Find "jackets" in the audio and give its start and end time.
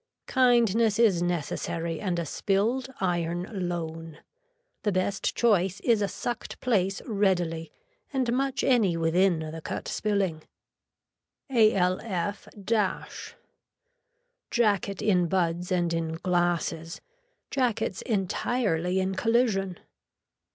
17.51-18.01